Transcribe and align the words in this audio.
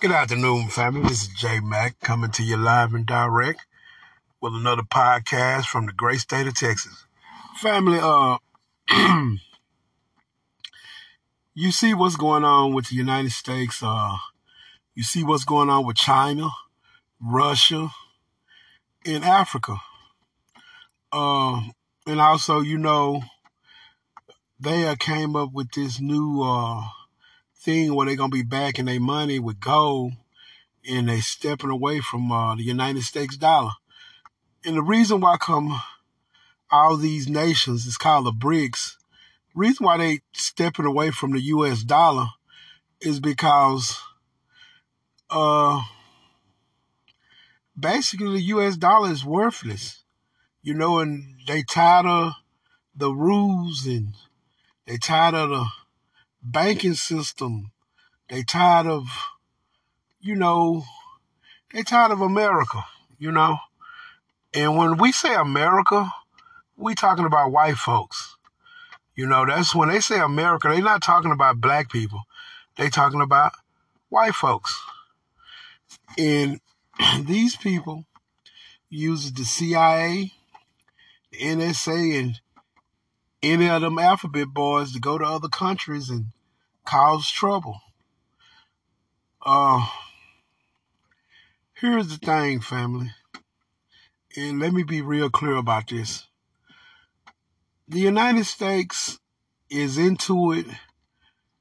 Good 0.00 0.12
afternoon, 0.12 0.68
family. 0.68 1.08
This 1.08 1.22
is 1.22 1.28
Jay 1.30 1.58
Mack 1.58 1.98
coming 1.98 2.30
to 2.30 2.44
you 2.44 2.56
live 2.56 2.94
and 2.94 3.04
direct 3.04 3.66
with 4.40 4.54
another 4.54 4.82
podcast 4.82 5.64
from 5.64 5.86
the 5.86 5.92
great 5.92 6.20
state 6.20 6.46
of 6.46 6.54
Texas. 6.54 7.04
Family, 7.56 7.98
uh, 8.00 8.38
you 11.52 11.72
see 11.72 11.94
what's 11.94 12.14
going 12.14 12.44
on 12.44 12.74
with 12.74 12.90
the 12.90 12.94
United 12.94 13.32
States. 13.32 13.82
Uh, 13.82 14.18
you 14.94 15.02
see 15.02 15.24
what's 15.24 15.44
going 15.44 15.68
on 15.68 15.84
with 15.84 15.96
China, 15.96 16.50
Russia, 17.20 17.90
and 19.04 19.24
Africa. 19.24 19.78
Uh, 21.10 21.60
and 22.06 22.20
also, 22.20 22.60
you 22.60 22.78
know, 22.78 23.22
they 24.60 24.86
uh, 24.86 24.94
came 24.94 25.34
up 25.34 25.52
with 25.52 25.72
this 25.72 25.98
new 25.98 26.40
uh, 26.44 26.84
thing 27.60 27.94
where 27.94 28.06
they're 28.06 28.16
gonna 28.16 28.30
be 28.30 28.42
backing 28.42 28.86
their 28.86 29.00
money 29.00 29.38
with 29.38 29.60
gold, 29.60 30.12
and 30.88 31.08
they 31.08 31.20
stepping 31.20 31.70
away 31.70 32.00
from 32.00 32.30
uh, 32.30 32.54
the 32.54 32.62
United 32.62 33.02
States 33.02 33.36
dollar. 33.36 33.72
And 34.64 34.76
the 34.76 34.82
reason 34.82 35.20
why 35.20 35.36
come 35.36 35.80
all 36.70 36.96
these 36.96 37.28
nations 37.28 37.86
is 37.86 37.96
called 37.96 38.26
the 38.26 38.32
BRICS. 38.32 38.96
Reason 39.54 39.84
why 39.84 39.96
they 39.98 40.20
stepping 40.32 40.84
away 40.84 41.10
from 41.10 41.32
the 41.32 41.40
U.S. 41.40 41.82
dollar 41.82 42.26
is 43.00 43.20
because, 43.20 43.98
uh, 45.30 45.82
basically 47.78 48.32
the 48.34 48.46
U.S. 48.46 48.76
dollar 48.76 49.10
is 49.10 49.24
worthless, 49.24 50.02
you 50.62 50.74
know, 50.74 50.98
and 50.98 51.36
they 51.46 51.62
tired 51.62 52.06
of 52.06 52.32
the 52.94 53.10
rules 53.10 53.86
and 53.86 54.14
they 54.86 54.96
tired 54.96 55.34
of 55.34 55.50
the 55.50 55.66
banking 56.42 56.94
system. 56.94 57.72
They 58.28 58.42
tired 58.42 58.86
of, 58.86 59.08
you 60.20 60.34
know, 60.34 60.84
they 61.72 61.82
tired 61.82 62.12
of 62.12 62.20
America, 62.20 62.84
you 63.18 63.32
know. 63.32 63.58
And 64.54 64.76
when 64.76 64.96
we 64.96 65.12
say 65.12 65.34
America, 65.34 66.10
we 66.76 66.94
talking 66.94 67.24
about 67.24 67.52
white 67.52 67.76
folks. 67.76 68.36
You 69.14 69.26
know, 69.26 69.44
that's 69.44 69.74
when 69.74 69.88
they 69.88 70.00
say 70.00 70.20
America, 70.20 70.68
they're 70.68 70.80
not 70.80 71.02
talking 71.02 71.32
about 71.32 71.60
black 71.60 71.90
people. 71.90 72.20
They 72.76 72.88
talking 72.88 73.20
about 73.20 73.52
white 74.08 74.34
folks. 74.34 74.80
And 76.16 76.60
these 77.22 77.56
people 77.56 78.04
use 78.88 79.32
the 79.32 79.44
CIA, 79.44 80.32
the 81.32 81.38
NSA, 81.38 82.18
and 82.18 82.40
any 83.42 83.68
of 83.68 83.82
them 83.82 83.98
alphabet 83.98 84.48
boys 84.48 84.92
to 84.92 85.00
go 85.00 85.18
to 85.18 85.24
other 85.24 85.48
countries 85.48 86.10
and 86.10 86.26
cause 86.84 87.30
trouble. 87.30 87.80
Uh, 89.44 89.86
here's 91.74 92.08
the 92.08 92.16
thing, 92.16 92.60
family, 92.60 93.10
and 94.36 94.58
let 94.58 94.72
me 94.72 94.82
be 94.82 95.00
real 95.00 95.30
clear 95.30 95.56
about 95.56 95.88
this. 95.88 96.26
The 97.86 98.00
United 98.00 98.44
States 98.44 99.18
is 99.70 99.96
into 99.96 100.52
it 100.52 100.66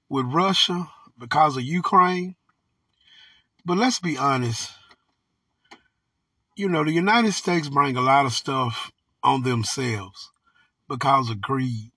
with 0.09 0.25
Russia 0.25 0.89
because 1.17 1.57
of 1.57 1.63
Ukraine. 1.63 2.35
But 3.63 3.77
let's 3.77 3.99
be 3.99 4.17
honest. 4.17 4.71
You 6.55 6.69
know, 6.69 6.83
the 6.83 6.91
United 6.91 7.33
States 7.33 7.69
bring 7.69 7.95
a 7.95 8.01
lot 8.01 8.25
of 8.25 8.33
stuff 8.33 8.91
on 9.23 9.43
themselves 9.43 10.31
because 10.87 11.29
of 11.29 11.41
greed. 11.41 11.91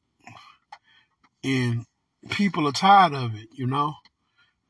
And 1.43 1.87
people 2.29 2.69
are 2.69 2.73
tired 2.73 3.15
of 3.15 3.35
it, 3.35 3.49
you 3.53 3.67
know. 3.67 3.95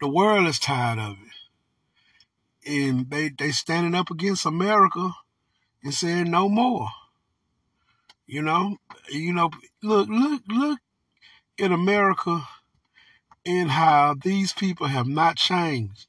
The 0.01 0.09
world 0.09 0.47
is 0.47 0.59
tired 0.59 0.99
of 0.99 1.13
it. 1.13 2.71
And 2.71 3.11
they 3.11 3.31
they 3.31 3.51
standing 3.51 3.95
up 3.95 4.11
against 4.11 4.47
America 4.47 5.11
and 5.83 5.95
saying 5.95 6.31
no 6.31 6.49
more. 6.49 6.89
You 8.27 8.43
know, 8.43 8.77
you 9.11 9.33
know, 9.33 9.51
look, 9.83 10.09
look, 10.09 10.43
look 10.49 10.79
in 11.59 11.73
America 11.73 12.43
and 13.45 13.71
how 13.71 14.15
these 14.23 14.53
people 14.53 14.87
have 14.87 15.09
not 15.09 15.37
changed. 15.37 16.07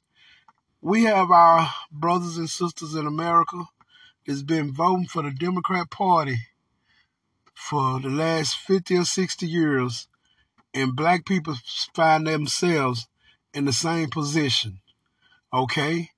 We 0.80 1.04
have 1.04 1.30
our 1.30 1.68
brothers 1.90 2.36
and 2.36 2.48
sisters 2.48 2.94
in 2.94 3.06
America 3.06 3.64
that's 4.26 4.42
been 4.42 4.72
voting 4.72 5.06
for 5.06 5.22
the 5.22 5.30
Democrat 5.30 5.90
Party 5.90 6.36
for 7.54 8.00
the 8.00 8.08
last 8.08 8.56
50 8.56 8.96
or 8.98 9.04
60 9.04 9.46
years, 9.46 10.08
and 10.74 10.96
black 10.96 11.24
people 11.24 11.56
find 11.94 12.26
themselves 12.26 13.06
in 13.54 13.64
the 13.64 13.72
same 13.72 14.10
position. 14.10 14.80
Okay? 15.52 16.10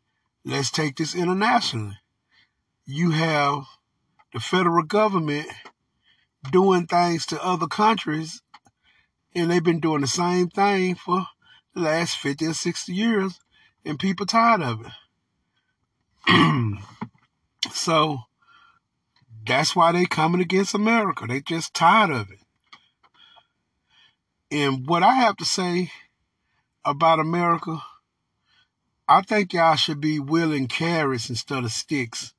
Let's 0.44 0.70
take 0.70 0.96
this 0.96 1.14
internationally. 1.14 1.98
You 2.86 3.10
have 3.12 3.64
the 4.32 4.40
federal 4.40 4.84
government 4.84 5.46
doing 6.50 6.86
things 6.86 7.24
to 7.26 7.42
other 7.42 7.66
countries, 7.66 8.42
and 9.34 9.50
they've 9.50 9.64
been 9.64 9.80
doing 9.80 10.02
the 10.02 10.06
same 10.06 10.48
thing 10.48 10.94
for 10.94 11.26
the 11.74 11.80
last 11.80 12.18
50 12.18 12.46
or 12.46 12.54
60 12.54 12.92
years, 12.92 13.40
and 13.84 13.98
people 13.98 14.26
tired 14.26 14.62
of 14.62 14.86
it. 14.86 14.92
so 17.72 18.18
that's 19.46 19.74
why 19.76 19.92
they 19.92 20.06
coming 20.06 20.40
against 20.40 20.74
America. 20.74 21.26
They 21.26 21.40
just 21.40 21.74
tired 21.74 22.10
of 22.10 22.30
it. 22.30 22.38
And 24.50 24.86
what 24.86 25.02
I 25.02 25.14
have 25.14 25.36
to 25.38 25.44
say 25.44 25.90
about 26.84 27.18
America, 27.18 27.82
I 29.08 29.22
think 29.22 29.52
y'all 29.52 29.76
should 29.76 30.00
be 30.00 30.18
willing 30.18 30.68
carrots 30.68 31.28
instead 31.28 31.64
of 31.64 31.72
sticks. 31.72 32.34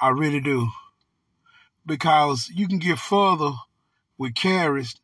I 0.00 0.10
really 0.10 0.40
do. 0.40 0.68
Because 1.84 2.50
you 2.54 2.68
can 2.68 2.78
get 2.78 2.98
further 2.98 3.52
with 4.18 4.34
carrots 4.34 4.94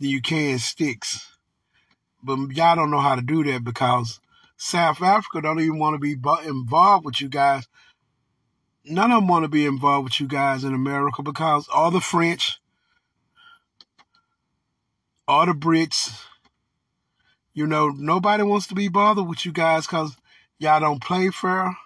than 0.00 0.10
you 0.10 0.22
can 0.22 0.58
sticks. 0.58 1.28
But 2.22 2.38
y'all 2.50 2.76
don't 2.76 2.90
know 2.90 3.00
how 3.00 3.14
to 3.14 3.22
do 3.22 3.44
that 3.44 3.64
because 3.64 4.20
South 4.56 5.02
Africa 5.02 5.40
don't 5.42 5.60
even 5.60 5.78
want 5.78 5.94
to 5.94 5.98
be 5.98 6.16
involved 6.46 7.04
with 7.04 7.20
you 7.20 7.28
guys 7.28 7.68
none 8.90 9.10
of 9.10 9.20
them 9.20 9.28
want 9.28 9.44
to 9.44 9.48
be 9.48 9.66
involved 9.66 10.04
with 10.04 10.20
you 10.20 10.26
guys 10.26 10.64
in 10.64 10.74
America 10.74 11.22
because 11.22 11.68
all 11.68 11.90
the 11.90 12.00
French, 12.00 12.58
all 15.26 15.46
the 15.46 15.52
Brits, 15.52 16.22
you 17.54 17.66
know, 17.66 17.88
nobody 17.88 18.42
wants 18.42 18.66
to 18.68 18.74
be 18.74 18.88
bothered 18.88 19.26
with 19.26 19.44
you 19.44 19.52
guys 19.52 19.86
because 19.86 20.16
y'all 20.58 20.80
don't 20.80 21.02
play 21.02 21.30
fair. 21.30 21.76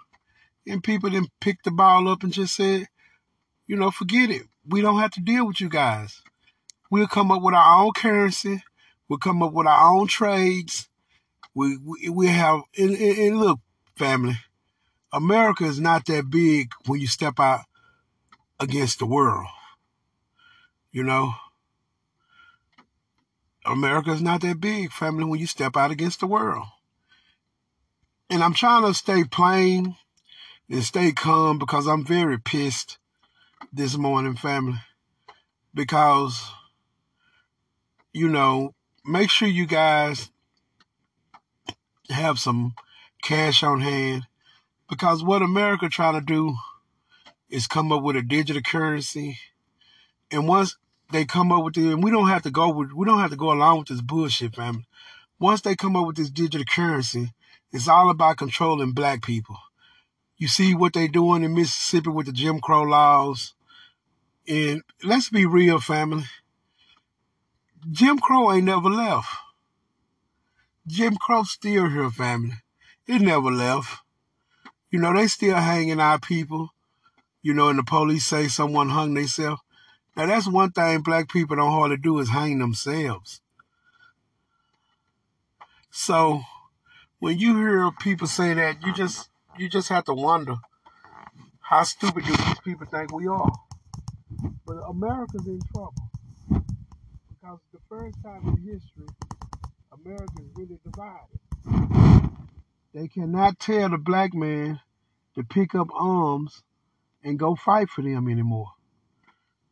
And 0.67 0.83
people 0.83 1.09
then 1.09 1.27
pick 1.41 1.61
the 1.63 1.71
ball 1.71 2.07
up 2.07 2.23
and 2.23 2.31
just 2.31 2.55
said, 2.55 2.87
you 3.67 3.75
know, 3.75 3.91
forget 3.91 4.29
it. 4.29 4.43
We 4.67 4.81
don't 4.81 4.99
have 4.99 5.11
to 5.11 5.21
deal 5.21 5.45
with 5.45 5.59
you 5.59 5.69
guys. 5.69 6.21
We'll 6.89 7.07
come 7.07 7.31
up 7.31 7.41
with 7.41 7.55
our 7.55 7.83
own 7.83 7.91
currency. 7.93 8.63
We'll 9.09 9.19
come 9.19 9.43
up 9.43 9.51
with 9.51 9.67
our 9.67 9.93
own 9.93 10.07
trades. 10.07 10.87
We 11.53 11.77
we, 11.77 12.09
we 12.09 12.27
have 12.27 12.61
and, 12.77 12.91
and, 12.91 13.17
and 13.17 13.39
look, 13.39 13.59
family 13.95 14.37
America 15.13 15.63
is 15.65 15.79
not 15.79 16.07
that 16.07 16.31
big 16.31 16.71
when 16.87 16.99
you 16.99 17.05
step 17.05 17.39
out 17.39 17.61
against 18.59 18.97
the 18.97 19.05
world. 19.05 19.45
You 20.91 21.03
know, 21.03 21.35
America 23.63 24.11
is 24.11 24.23
not 24.23 24.41
that 24.41 24.59
big, 24.59 24.91
family, 24.91 25.23
when 25.23 25.39
you 25.39 25.45
step 25.45 25.77
out 25.77 25.91
against 25.91 26.19
the 26.19 26.27
world. 26.27 26.65
And 28.29 28.43
I'm 28.43 28.55
trying 28.55 28.83
to 28.85 28.93
stay 28.95 29.23
plain 29.23 29.95
and 30.67 30.83
stay 30.83 31.11
calm 31.11 31.59
because 31.59 31.87
I'm 31.87 32.03
very 32.03 32.39
pissed 32.39 32.97
this 33.71 33.95
morning, 33.95 34.35
family. 34.35 34.79
Because, 35.75 36.43
you 38.13 38.27
know, 38.29 38.73
make 39.05 39.29
sure 39.29 39.47
you 39.47 39.67
guys 39.67 40.31
have 42.09 42.39
some 42.39 42.73
cash 43.21 43.61
on 43.61 43.81
hand 43.81 44.23
because 44.93 45.23
what 45.23 45.41
America 45.41 45.89
trying 45.89 46.13
to 46.13 46.21
do 46.21 46.55
is 47.49 47.65
come 47.65 47.91
up 47.91 48.03
with 48.03 48.15
a 48.15 48.21
digital 48.21 48.61
currency. 48.61 49.39
And 50.29 50.47
once 50.47 50.77
they 51.11 51.25
come 51.25 51.51
up 51.51 51.63
with 51.63 51.77
it, 51.77 51.91
and 51.91 52.03
we 52.03 52.11
don't 52.11 52.27
have 52.27 52.43
to 52.43 52.51
go 52.51 52.69
with 52.69 52.93
we 52.93 53.03
don't 53.07 53.19
have 53.19 53.31
to 53.31 53.35
go 53.35 53.51
along 53.51 53.79
with 53.79 53.87
this 53.87 54.01
bullshit, 54.01 54.55
family. 54.55 54.85
Once 55.39 55.61
they 55.61 55.75
come 55.75 55.95
up 55.95 56.05
with 56.05 56.17
this 56.17 56.29
digital 56.29 56.63
currency, 56.63 57.33
it's 57.71 57.87
all 57.87 58.11
about 58.11 58.37
controlling 58.37 58.91
black 58.91 59.23
people. 59.23 59.57
You 60.37 60.47
see 60.47 60.75
what 60.75 60.93
they 60.93 61.07
doing 61.07 61.43
in 61.43 61.55
Mississippi 61.55 62.11
with 62.11 62.27
the 62.27 62.31
Jim 62.31 62.59
Crow 62.59 62.83
laws. 62.83 63.55
And 64.47 64.83
let's 65.03 65.29
be 65.29 65.47
real, 65.47 65.79
family. 65.79 66.25
Jim 67.89 68.19
Crow 68.19 68.51
ain't 68.51 68.65
never 68.65 68.91
left. 68.91 69.27
Jim 70.85 71.15
Crow 71.15 71.43
still 71.43 71.89
here, 71.89 72.11
family. 72.11 72.57
It 73.07 73.21
never 73.21 73.49
left. 73.51 74.02
You 74.93 74.99
know, 74.99 75.11
they 75.11 75.25
still 75.25 75.55
hanging 75.55 75.99
our 75.99 76.19
people. 76.19 76.69
You 77.41 77.55
know, 77.55 77.69
and 77.69 77.79
the 77.79 77.83
police 77.83 78.27
say 78.27 78.47
someone 78.47 78.89
hung 78.89 79.15
themselves. 79.15 79.59
Now 80.15 80.27
that's 80.27 80.47
one 80.47 80.71
thing 80.71 81.01
black 81.01 81.29
people 81.29 81.55
don't 81.55 81.71
hardly 81.71 81.97
do 81.97 82.19
is 82.19 82.29
hang 82.29 82.59
themselves. 82.59 83.41
So 85.89 86.43
when 87.17 87.39
you 87.39 87.57
hear 87.57 87.89
people 88.01 88.27
say 88.27 88.53
that, 88.53 88.85
you 88.85 88.93
just 88.93 89.29
you 89.57 89.67
just 89.67 89.89
have 89.89 90.05
to 90.05 90.13
wonder 90.13 90.57
how 91.61 91.81
stupid 91.81 92.25
do 92.25 92.37
these 92.37 92.59
people 92.63 92.85
think 92.85 93.11
we 93.11 93.25
are. 93.25 93.51
But 94.63 94.77
America's 94.87 95.47
in 95.47 95.59
trouble 95.73 96.11
because 97.29 97.59
the 97.73 97.79
first 97.89 98.17
time 98.23 98.47
in 98.47 98.57
history, 98.57 99.07
America 99.91 100.33
is 100.39 100.49
really 100.55 100.77
divided. 100.85 101.39
They 102.93 103.07
cannot 103.07 103.59
tell 103.59 103.89
the 103.89 103.97
black 103.97 104.35
man 104.35 104.79
to 105.35 105.43
pick 105.43 105.73
up 105.73 105.87
arms 105.93 106.61
and 107.23 107.39
go 107.39 107.55
fight 107.55 107.89
for 107.89 108.03
them 108.03 108.27
anymore 108.29 108.71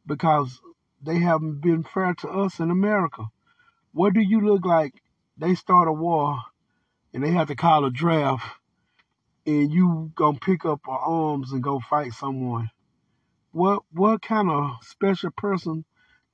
because 0.07 0.59
they 1.03 1.19
haven't 1.19 1.61
been 1.61 1.83
fair 1.83 2.15
to 2.15 2.29
us 2.29 2.59
in 2.59 2.71
America. 2.71 3.27
What 3.91 4.13
do 4.13 4.21
you 4.21 4.41
look 4.41 4.65
like? 4.65 4.93
They 5.37 5.53
start 5.53 5.87
a 5.87 5.93
war 5.93 6.39
and 7.13 7.23
they 7.23 7.31
have 7.31 7.49
to 7.49 7.55
call 7.55 7.85
a 7.85 7.91
draft 7.91 8.45
and 9.45 9.71
you 9.71 10.11
gonna 10.15 10.39
pick 10.39 10.65
up 10.65 10.81
arms 10.87 11.51
and 11.51 11.61
go 11.61 11.79
fight 11.79 12.13
someone. 12.13 12.71
What 13.51 13.83
what 13.91 14.23
kind 14.23 14.49
of 14.49 14.77
special 14.81 15.31
person 15.31 15.85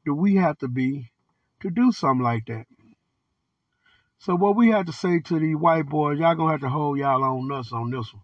do 0.05 0.13
we 0.13 0.35
have 0.35 0.57
to 0.59 0.69
be 0.69 1.11
to 1.61 1.69
do 1.69 1.91
something 1.91 2.23
like 2.23 2.45
that? 2.45 2.65
So 4.19 4.35
what 4.35 4.55
we 4.55 4.69
have 4.69 4.87
to 4.87 4.93
say 4.93 5.19
to 5.19 5.39
these 5.39 5.55
white 5.55 5.87
boys, 5.87 6.19
y'all 6.19 6.35
gonna 6.35 6.51
have 6.51 6.61
to 6.61 6.69
hold 6.69 6.97
y'all 6.97 7.23
own 7.23 7.47
nuts 7.47 7.71
on 7.71 7.91
this 7.91 8.13
one. 8.13 8.23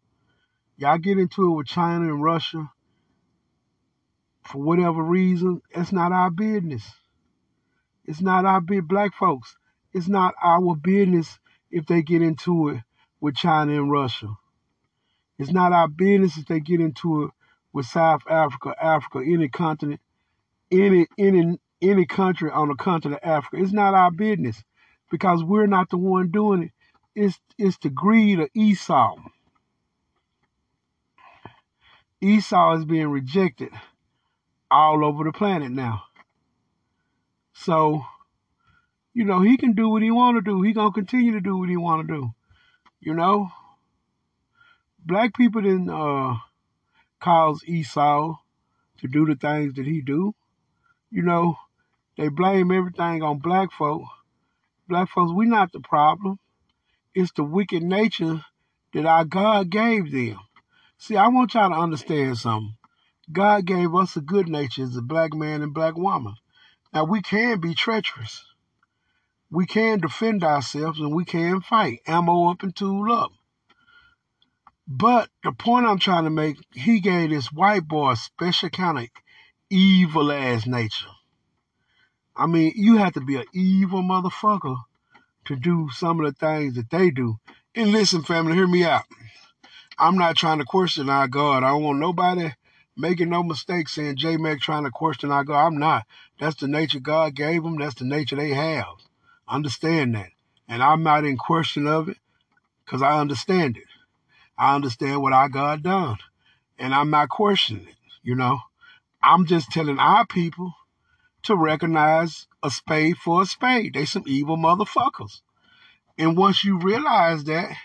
Y'all 0.78 0.98
get 0.98 1.20
into 1.20 1.52
it 1.52 1.56
with 1.56 1.68
China 1.68 2.06
and 2.06 2.24
Russia 2.24 2.70
for 4.44 4.62
whatever 4.62 5.02
reason, 5.02 5.62
it's 5.72 5.92
not 5.92 6.12
our 6.12 6.30
business. 6.30 6.84
It's 8.06 8.22
not 8.22 8.46
our 8.46 8.62
big 8.62 8.88
black 8.88 9.14
folks. 9.14 9.56
It's 9.94 10.08
not 10.08 10.36
our 10.42 10.76
business 10.76 11.40
if 11.72 11.86
they 11.86 12.02
get 12.02 12.22
into 12.22 12.70
it 12.70 12.82
with 13.22 13.36
China 13.36 13.74
and 13.74 13.92
Russia. 13.92 14.36
It's 15.40 15.52
not 15.52 15.72
our 15.72 15.88
business 15.88 16.38
if 16.38 16.46
they 16.46 16.60
get 16.60 16.82
into 16.82 17.24
it 17.24 17.32
with 17.72 17.86
South 17.86 18.22
Africa, 18.30 18.76
Africa, 18.80 19.20
any 19.26 19.50
continent, 19.50 20.02
any 20.72 21.08
any 21.18 21.58
any 21.82 22.06
country 22.06 22.52
on 22.52 22.68
the 22.68 22.76
continent 22.76 23.24
of 23.24 23.30
Africa. 23.30 23.58
It's 23.64 23.74
not 23.74 23.94
our 23.94 24.12
business 24.12 24.64
because 25.12 25.44
we're 25.44 25.68
not 25.68 25.90
the 25.90 25.98
one 25.98 26.30
doing 26.32 26.64
it. 26.64 26.72
It's 27.16 27.40
it's 27.58 27.78
the 27.78 27.90
greed 27.90 28.40
of 28.40 28.50
Esau. 28.56 29.16
Esau 32.22 32.78
is 32.78 32.86
being 32.86 33.10
rejected 33.10 33.70
all 34.72 35.06
over 35.06 35.24
the 35.24 35.32
planet 35.32 35.72
now. 35.72 36.04
So, 37.54 38.06
you 39.14 39.26
know, 39.26 39.42
he 39.42 39.58
can 39.58 39.74
do 39.74 39.90
what 39.90 40.02
he 40.02 40.10
want 40.10 40.38
to 40.38 40.42
do. 40.42 40.62
He 40.62 40.74
gonna 40.74 40.92
continue 40.92 41.34
to 41.34 41.42
do 41.42 41.58
what 41.58 41.70
he 41.70 41.78
want 41.78 42.08
to 42.08 42.14
do. 42.14 42.34
You 43.00 43.14
know, 43.14 43.50
black 45.06 45.36
people 45.36 45.62
didn't 45.62 45.90
uh, 45.90 46.38
cause 47.20 47.64
Esau 47.66 48.38
to 49.00 49.08
do 49.08 49.26
the 49.26 49.36
things 49.36 49.74
that 49.76 49.86
he 49.86 50.02
do. 50.02 50.34
You 51.12 51.22
know, 51.22 51.58
they 52.18 52.30
blame 52.30 52.72
everything 52.72 53.22
on 53.22 53.40
black 53.40 53.72
folk. 53.72 54.04
Black 54.88 55.10
folks, 55.10 55.32
we 55.34 55.46
not 55.46 55.72
the 55.72 55.80
problem. 55.80 56.40
It's 57.16 57.32
the 57.32 57.44
wicked 57.44 57.84
nature 57.84 58.44
that 58.94 59.06
our 59.06 59.24
God 59.26 59.70
gave 59.70 60.12
them. 60.12 60.40
See, 60.98 61.16
I 61.16 61.28
want 61.28 61.54
y'all 61.54 61.70
to 61.70 61.76
understand 61.76 62.38
something. 62.38 62.76
God 63.32 63.66
gave 63.66 63.96
us 63.96 64.16
a 64.16 64.22
good 64.22 64.50
nature 64.50 64.84
as 64.84 64.96
a 64.98 65.02
black 65.02 65.34
man 65.34 65.62
and 65.62 65.74
black 65.74 65.96
woman. 65.96 66.36
Now 66.94 67.06
we 67.06 67.22
can 67.22 67.60
be 67.60 67.74
treacherous. 67.74 68.44
We 69.50 69.66
can 69.66 70.00
defend 70.00 70.44
ourselves 70.44 71.00
and 71.00 71.16
we 71.16 71.26
can 71.26 71.62
fight, 71.62 72.02
ammo 72.08 72.50
up 72.50 72.64
and 72.64 72.76
tool 72.76 73.12
up. 73.12 73.32
But 74.88 75.30
the 75.44 75.54
point 75.54 75.86
I'm 75.86 76.00
trying 76.00 76.26
to 76.26 76.30
make, 76.30 76.58
he 76.74 77.00
gave 77.00 77.30
this 77.30 77.52
white 77.52 77.88
boy 77.88 78.12
a 78.12 78.16
special 78.18 78.70
kind 78.70 79.00
of 79.00 79.08
evil 79.70 80.32
ass 80.32 80.68
nature. 80.68 81.13
I 82.36 82.48
mean, 82.48 82.74
you 82.76 82.98
have 82.98 83.14
to 83.14 83.22
be 83.22 83.36
an 83.36 83.46
evil 83.54 84.02
motherfucker 84.02 84.78
to 85.46 85.56
do 85.56 85.90
some 85.92 86.20
of 86.20 86.26
the 86.26 86.34
things 86.34 86.76
that 86.76 86.90
they 86.90 87.12
do. 87.12 87.38
And 87.76 87.92
listen, 87.92 88.24
family, 88.24 88.54
hear 88.54 88.68
me 88.68 88.84
out. 88.84 89.04
I'm 89.98 90.18
not 90.18 90.36
trying 90.36 90.60
to 90.60 90.66
question 90.66 91.10
our 91.10 91.28
God. 91.28 91.64
I 91.64 91.70
don't 91.70 91.84
want 91.84 92.00
nobody 92.00 92.52
making 92.98 93.30
no 93.30 93.44
mistake 93.44 93.88
saying 93.90 94.18
J 94.18 94.38
Mac 94.38 94.60
trying 94.60 94.84
to 94.84 94.92
question 94.92 95.32
our 95.32 95.44
God. 95.44 95.68
I'm 95.68 95.78
not. 95.78 96.06
That's 96.40 96.56
the 96.56 96.68
nature 96.68 97.00
God 97.00 97.36
gave 97.36 97.64
them. 97.64 97.78
That's 97.78 97.96
the 97.96 98.06
nature 98.06 98.36
they 98.36 98.50
have. 98.50 98.86
Understand 99.48 100.16
that. 100.16 100.30
And 100.68 100.82
I'm 100.82 101.04
not 101.04 101.26
in 101.26 101.38
question 101.38 101.88
of 101.88 102.10
it 102.10 102.18
because 102.86 103.02
I 103.02 103.20
understand 103.20 103.78
it. 103.78 103.84
I 104.58 104.76
understand 104.76 105.22
what 105.22 105.34
our 105.34 105.50
God 105.50 105.84
done. 105.84 106.18
And 106.80 106.94
I'm 106.94 107.10
not 107.10 107.30
questioning 107.30 107.88
it, 107.88 107.96
you 108.24 108.36
know. 108.36 108.60
I'm 109.22 109.46
just 109.46 109.72
telling 109.72 110.00
our 110.00 110.26
people 110.26 110.74
to 111.44 111.56
recognize 111.56 112.48
a 112.62 112.70
spade 112.70 113.18
for 113.18 113.42
a 113.42 113.46
spade. 113.46 113.94
They 113.94 114.06
some 114.06 114.24
evil 114.26 114.58
motherfuckers. 114.58 115.42
And 116.18 116.38
once 116.38 116.64
you 116.64 116.80
realize 116.80 117.44
that, 117.46 117.76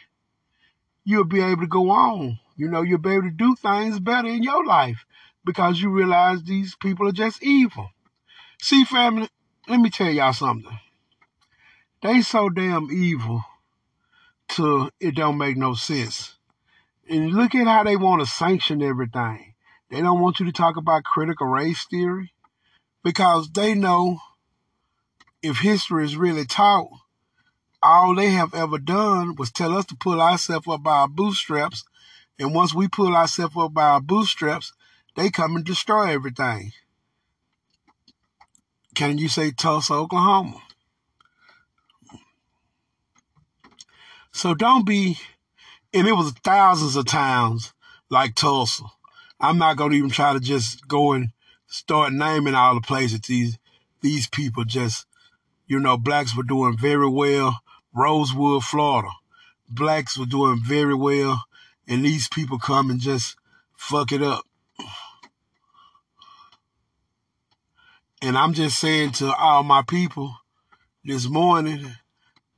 you'll 1.05 1.25
be 1.25 1.41
able 1.41 1.63
to 1.63 1.67
go 1.67 1.91
on 1.91 2.39
you 2.59 2.69
know, 2.69 2.83
you'll 2.83 2.99
be 2.99 3.13
able 3.13 3.23
to 3.23 3.31
do 3.31 3.55
things 3.55 4.01
better 4.01 4.27
in 4.27 4.43
your 4.43 4.67
life 4.67 5.07
because 5.45 5.81
you 5.81 5.91
realize 5.91 6.43
these 6.43 6.75
people 6.75 7.07
are 7.07 7.13
just 7.13 7.41
evil. 7.41 7.91
See, 8.61 8.85
family, 8.85 9.29
let 9.69 9.79
me 9.79 9.91
tell 9.91 10.11
y'all 10.11 10.33
something. 10.33 10.79
They 12.03 12.21
so 12.21 12.49
damn 12.49 12.91
evil 12.91 13.45
to 14.49 14.91
it 14.99 15.15
don't 15.15 15.39
make 15.39 15.57
no 15.57 15.75
sense. 15.75 16.37
And 17.09 17.31
look 17.31 17.55
at 17.55 17.69
how 17.69 17.85
they 17.85 17.97
want 17.97 18.23
to 18.23 18.27
sanction 18.27 18.83
everything. 18.83 19.55
They 19.89 20.01
don't 20.01 20.21
want 20.21 20.41
you 20.41 20.47
to 20.47 20.53
talk 20.53 20.77
about 20.77 21.05
critical 21.05 21.47
race 21.47 21.87
theory 21.87 22.33
because 23.09 23.51
they 23.53 23.75
know 23.75 24.21
if 25.43 25.61
history 25.61 26.05
is 26.05 26.15
really 26.15 26.45
taught, 26.45 26.91
all 27.83 28.15
they 28.15 28.33
have 28.33 28.53
ever 28.53 28.77
done 28.77 29.35
was 29.35 29.51
tell 29.51 29.75
us 29.79 29.87
to 29.87 29.97
pull 29.97 30.21
ourselves 30.21 30.69
up 30.69 30.83
by 30.83 30.93
our 30.93 31.09
bootstraps 31.09 31.85
and 32.39 32.55
once 32.55 32.75
we 32.75 32.87
pull 32.87 33.17
ourselves 33.17 33.57
up 33.57 33.73
by 33.73 33.89
our 33.89 34.03
bootstraps, 34.03 34.75
they 35.17 35.31
come 35.31 35.57
and 35.57 35.65
destroy 35.65 36.13
everything. 36.13 36.73
Can 38.95 39.17
you 39.17 39.31
say 39.31 39.53
Tulsa, 39.53 39.95
Oklahoma? 39.95 40.61
So 44.33 44.53
don't 44.53 44.85
be, 44.85 45.19
and 45.95 46.07
it 46.07 46.13
was 46.13 46.33
thousands 46.45 46.95
of 46.95 47.07
towns 47.07 47.73
like 48.11 48.35
Tulsa. 48.35 48.85
I'm 49.41 49.57
not 49.57 49.79
going 49.79 49.93
to 49.93 49.97
even 49.97 50.11
try 50.11 50.35
to 50.35 50.41
just 50.41 50.87
go 50.87 51.15
and 51.15 51.31
start 51.69 52.13
naming 52.13 52.55
all 52.55 52.75
the 52.75 52.81
places 52.81 53.21
these 53.21 53.59
these 54.01 54.27
people 54.27 54.65
just, 54.65 55.07
you 55.67 55.79
know, 55.79 55.97
blacks 55.97 56.37
were 56.37 56.43
doing 56.43 56.77
very 56.77 57.09
well. 57.09 57.61
Rosewood, 57.95 58.63
Florida. 58.63 59.11
Blacks 59.69 60.17
were 60.17 60.27
doing 60.27 60.61
very 60.65 60.95
well 60.95 61.45
and 61.89 62.05
these 62.05 62.29
people 62.29 62.59
come 62.59 62.91
and 62.91 63.01
just 63.01 63.37
fuck 63.75 64.13
it 64.13 64.23
up. 64.23 64.45
And 68.21 68.37
I'm 68.37 68.53
just 68.53 68.79
saying 68.79 69.13
to 69.13 69.33
all 69.35 69.63
my 69.63 69.83
people 69.83 70.37
this 71.05 71.29
morning, 71.29 71.93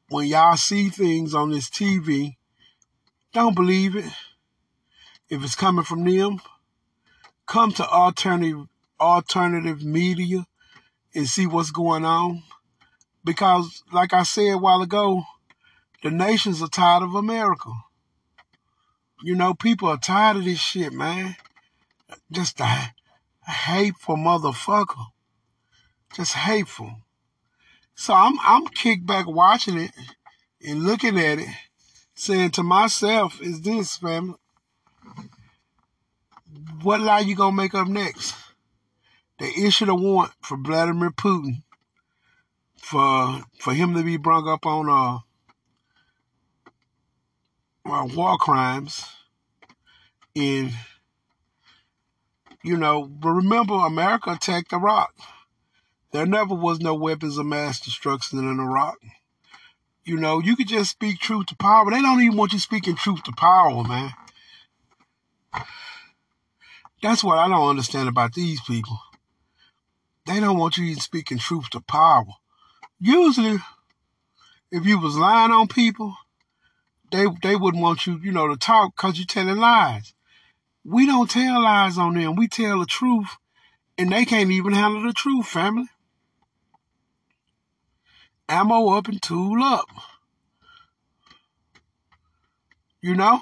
when 0.09 0.27
y'all 0.27 0.57
see 0.57 0.89
things 0.89 1.35
on 1.35 1.51
this 1.51 1.71
TV, 1.71 2.37
don't 3.33 3.55
believe 3.55 3.95
it. 3.95 4.13
If 5.29 5.45
it's 5.45 5.55
coming 5.55 5.85
from 5.85 6.05
them, 6.05 6.41
come 7.47 7.73
to 7.73 7.87
alternative 7.87 8.67
alternative 9.01 9.85
media 9.85 10.47
and 11.15 11.27
see 11.27 11.47
what's 11.47 11.71
going 11.71 12.05
on. 12.05 12.43
Because 13.25 13.83
like 13.93 14.13
I 14.13 14.23
said 14.23 14.53
a 14.53 14.59
while 14.59 14.83
ago, 14.83 15.25
the 16.03 16.11
nations 16.11 16.63
are 16.63 16.69
tired 16.69 17.03
of 17.03 17.15
America. 17.15 17.71
You 19.23 19.35
know, 19.35 19.55
people 19.55 19.89
are 19.89 19.99
tired 19.99 20.39
of 20.39 20.45
this 20.45 20.59
shit, 20.59 20.93
man. 20.93 21.37
Just 22.31 22.61
a, 22.61 22.93
hateful 23.51 24.17
motherfucker. 24.17 25.07
Just 26.15 26.35
hateful. 26.35 26.95
So 27.95 28.15
I'm 28.15 28.39
I'm 28.41 28.67
kicked 28.67 29.07
back 29.07 29.27
watching 29.27 29.79
it 29.79 29.93
and 30.67 30.85
looking 30.85 31.19
at 31.19 31.39
it, 31.39 31.49
saying 32.15 32.53
to 32.53 32.63
myself, 32.63 33.41
is 33.43 33.61
this 33.61 33.97
family? 33.97 34.37
What 36.83 37.01
lie 37.01 37.21
you 37.21 37.37
gonna 37.37 37.55
make 37.55 37.75
up 37.75 37.89
next? 37.89 38.35
They 39.41 39.53
issued 39.57 39.89
a 39.89 39.95
warrant 39.95 40.33
for 40.43 40.59
Vladimir 40.59 41.11
Putin 41.11 41.63
for 42.77 43.43
for 43.59 43.73
him 43.73 43.95
to 43.95 44.03
be 44.03 44.19
brought 44.19 44.47
up 44.47 44.67
on 44.67 44.89
uh 44.89 45.21
uh, 47.87 48.07
war 48.15 48.37
crimes 48.37 49.05
in, 50.35 50.73
you 52.63 52.77
know, 52.77 53.05
but 53.05 53.31
remember, 53.31 53.75
America 53.75 54.31
attacked 54.31 54.73
Iraq. 54.73 55.15
There 56.13 56.27
never 56.27 56.55
was 56.55 56.81
no 56.81 56.95
weapons 56.95 57.39
of 57.39 57.47
mass 57.47 57.81
destruction 57.81 58.39
in 58.39 58.61
Iraq. 58.61 58.97
You 60.05 60.17
know, 60.19 60.41
you 60.41 60.57
could 60.57 60.69
just 60.69 60.91
speak 60.91 61.19
truth 61.19 61.47
to 61.47 61.57
power. 61.57 61.91
They 61.91 62.03
don't 62.03 62.21
even 62.21 62.37
want 62.37 62.53
you 62.53 62.59
speaking 62.59 62.97
truth 62.97 63.23
to 63.25 63.33
power, 63.33 63.83
man. 63.85 64.13
That's 67.03 67.25
what 67.25 67.39
I 67.39 67.49
don't 67.49 67.71
understand 67.71 68.09
about 68.09 68.35
these 68.35 68.61
people. 68.61 68.99
They 70.31 70.39
don't 70.39 70.59
want 70.59 70.77
you 70.77 70.85
even 70.85 71.01
speaking 71.01 71.39
truth 71.39 71.71
to 71.71 71.81
power. 71.81 72.25
Usually, 73.01 73.59
if 74.71 74.87
you 74.87 75.01
was 75.01 75.17
lying 75.17 75.51
on 75.51 75.67
people, 75.67 76.15
they 77.11 77.27
they 77.43 77.57
wouldn't 77.57 77.83
want 77.83 78.07
you, 78.07 78.21
you 78.23 78.31
know, 78.31 78.47
to 78.47 78.57
talk 78.57 78.95
because 78.95 79.19
you're 79.19 79.27
telling 79.27 79.57
lies. 79.57 80.15
We 80.85 81.05
don't 81.05 81.29
tell 81.29 81.61
lies 81.61 81.99
on 81.99 82.15
them. 82.15 82.37
We 82.37 82.47
tell 82.47 82.79
the 82.79 82.87
truth, 82.87 83.39
and 83.99 84.13
they 84.13 84.25
can't 84.25 84.53
even 84.53 84.73
handle 84.73 85.03
the 85.03 85.13
truth, 85.13 85.49
family. 85.49 85.89
Ammo 88.49 88.91
up 88.91 89.09
and 89.09 89.21
tool 89.21 89.61
up. 89.65 89.89
You 93.03 93.17
know? 93.17 93.41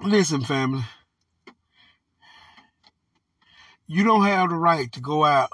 Listen, 0.00 0.42
family. 0.42 0.84
You 3.88 4.02
don't 4.02 4.24
have 4.24 4.50
the 4.50 4.56
right 4.56 4.90
to 4.92 5.00
go 5.00 5.24
out 5.24 5.50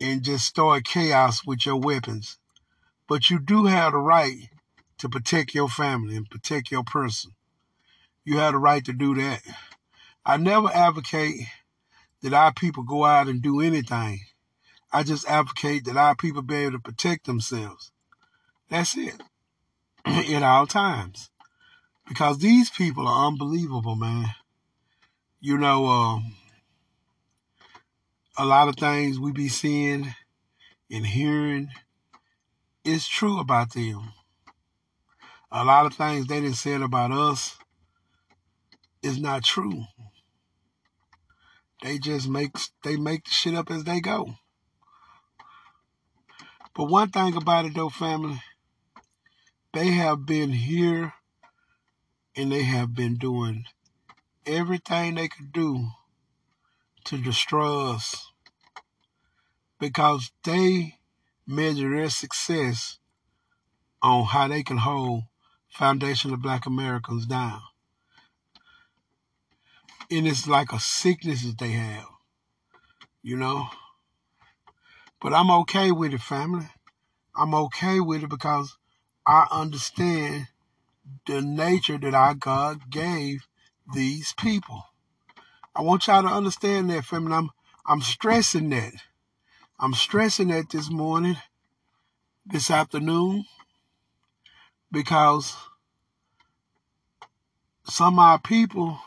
and 0.00 0.22
just 0.22 0.46
start 0.46 0.84
chaos 0.84 1.44
with 1.44 1.66
your 1.66 1.76
weapons. 1.76 2.38
But 3.08 3.30
you 3.30 3.40
do 3.40 3.64
have 3.64 3.92
the 3.92 3.98
right 3.98 4.48
to 4.98 5.08
protect 5.08 5.54
your 5.54 5.68
family 5.68 6.16
and 6.16 6.30
protect 6.30 6.70
your 6.70 6.84
person. 6.84 7.32
You 8.24 8.38
have 8.38 8.52
the 8.52 8.58
right 8.58 8.84
to 8.84 8.92
do 8.92 9.14
that. 9.16 9.42
I 10.24 10.36
never 10.36 10.68
advocate 10.68 11.40
that 12.22 12.32
our 12.32 12.52
people 12.52 12.84
go 12.84 13.04
out 13.04 13.28
and 13.28 13.42
do 13.42 13.60
anything. 13.60 14.20
I 14.92 15.02
just 15.02 15.28
advocate 15.28 15.84
that 15.86 15.96
our 15.96 16.14
people 16.14 16.42
be 16.42 16.54
able 16.54 16.72
to 16.72 16.78
protect 16.78 17.26
themselves. 17.26 17.90
That's 18.70 18.96
it. 18.96 19.20
At 20.06 20.42
all 20.44 20.66
times. 20.66 21.30
Because 22.06 22.38
these 22.38 22.70
people 22.70 23.08
are 23.08 23.26
unbelievable, 23.26 23.96
man. 23.96 24.28
You 25.40 25.58
know, 25.58 25.86
um, 25.86 26.34
a 28.36 28.44
lot 28.44 28.68
of 28.68 28.76
things 28.76 29.18
we 29.18 29.30
be 29.30 29.48
seeing 29.48 30.12
and 30.90 31.06
hearing 31.06 31.68
is 32.84 33.06
true 33.06 33.38
about 33.38 33.72
them. 33.72 34.12
A 35.52 35.64
lot 35.64 35.86
of 35.86 35.94
things 35.94 36.26
they 36.26 36.40
didn't 36.40 36.56
say 36.56 36.74
about 36.74 37.12
us 37.12 37.56
is 39.02 39.20
not 39.20 39.44
true. 39.44 39.84
They 41.82 41.98
just 41.98 42.28
make 42.28 42.56
they 42.82 42.96
make 42.96 43.24
the 43.24 43.30
shit 43.30 43.54
up 43.54 43.70
as 43.70 43.84
they 43.84 44.00
go. 44.00 44.34
But 46.74 46.84
one 46.86 47.10
thing 47.10 47.36
about 47.36 47.66
it 47.66 47.74
though, 47.74 47.88
family, 47.88 48.42
they 49.72 49.88
have 49.88 50.26
been 50.26 50.50
here 50.50 51.12
and 52.34 52.50
they 52.50 52.64
have 52.64 52.94
been 52.94 53.14
doing 53.16 53.66
everything 54.44 55.14
they 55.14 55.28
could 55.28 55.52
do 55.52 55.88
to 57.04 57.18
destroy 57.18 57.90
us 57.92 58.32
because 59.78 60.32
they 60.44 60.96
measure 61.46 61.94
their 61.94 62.10
success 62.10 62.98
on 64.02 64.24
how 64.24 64.48
they 64.48 64.62
can 64.62 64.78
hold 64.78 65.24
foundation 65.68 66.32
of 66.32 66.42
black 66.42 66.66
Americans 66.66 67.26
down. 67.26 67.60
And 70.10 70.26
it's 70.26 70.46
like 70.46 70.72
a 70.72 70.80
sickness 70.80 71.42
that 71.44 71.58
they 71.58 71.72
have, 71.72 72.06
you 73.22 73.36
know. 73.36 73.68
But 75.20 75.32
I'm 75.32 75.50
okay 75.50 75.90
with 75.90 76.12
it, 76.12 76.20
family. 76.20 76.68
I'm 77.36 77.54
okay 77.54 78.00
with 78.00 78.22
it 78.22 78.30
because 78.30 78.76
I 79.26 79.46
understand 79.50 80.48
the 81.26 81.40
nature 81.40 81.98
that 81.98 82.14
our 82.14 82.34
God 82.34 82.90
gave 82.90 83.46
these 83.92 84.32
people. 84.34 84.84
I 85.76 85.82
want 85.82 86.06
y'all 86.06 86.22
to 86.22 86.28
understand 86.28 86.90
that, 86.90 87.04
family. 87.04 87.32
I'm 87.32 87.50
I'm 87.84 88.00
stressing 88.00 88.70
that. 88.70 88.92
I'm 89.78 89.92
stressing 89.92 90.48
that 90.48 90.70
this 90.70 90.88
morning, 90.88 91.36
this 92.46 92.70
afternoon, 92.70 93.44
because 94.92 95.56
some 97.84 98.18
of 98.18 98.24
our 98.24 98.38
people 98.38 98.98